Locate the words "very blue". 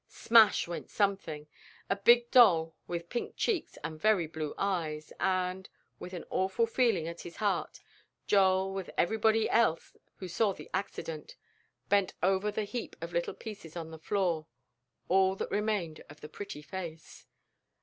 4.01-4.55